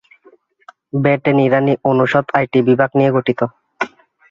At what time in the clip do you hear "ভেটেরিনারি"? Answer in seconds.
1.03-1.73